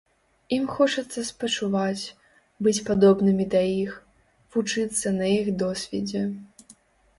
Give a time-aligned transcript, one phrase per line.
[0.55, 2.05] Ім хочацца спачуваць,
[2.69, 3.93] быць падобнымі да іх,
[4.57, 6.27] вучыцца на іх досведзе.